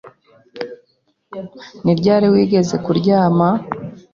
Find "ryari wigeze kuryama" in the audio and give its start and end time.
1.99-3.49